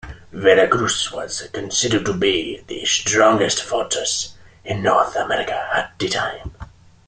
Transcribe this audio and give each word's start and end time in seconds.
Veracruz 0.31 1.11
was 1.11 1.43
considered 1.53 2.07
to 2.07 2.13
be 2.15 2.63
the 2.65 2.83
strongest 2.85 3.61
fortress 3.61 4.33
in 4.65 4.81
North 4.81 5.15
America 5.15 5.53
at 5.71 5.93
the 5.99 6.09
time. 6.09 6.55